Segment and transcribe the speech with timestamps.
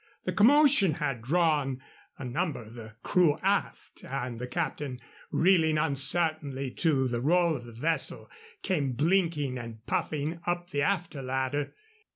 [0.23, 1.79] The commotion had drawn
[2.17, 7.65] a number of the crew aft, and the captain, reeling uncertainly to the roll of
[7.65, 8.27] the vessel,
[8.63, 11.75] came blinking and puffing up the after ladder.